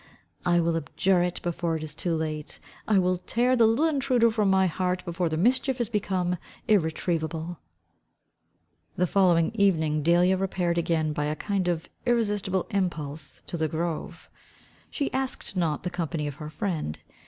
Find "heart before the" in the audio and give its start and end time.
4.65-5.37